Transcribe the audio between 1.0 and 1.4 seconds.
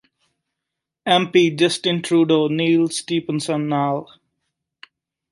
M